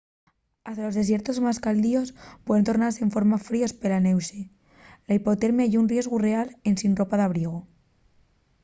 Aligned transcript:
hasta 0.63 0.81
los 0.85 0.95
desiertos 0.99 1.37
más 1.45 1.57
caldios 1.65 2.07
puen 2.45 2.63
tornase 2.67 2.99
enforma 3.07 3.43
fríos 3.49 3.75
pela 3.81 4.03
nueche. 4.05 4.39
la 5.07 5.15
hipotermia 5.17 5.69
ye 5.71 5.77
un 5.81 5.89
riesgu 5.93 6.17
real 6.27 6.47
ensin 6.69 6.97
ropa 6.99 7.15
d’abrigu 7.17 7.57